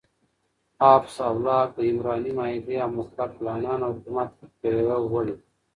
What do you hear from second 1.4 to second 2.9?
لاک د عمراني معاهدې او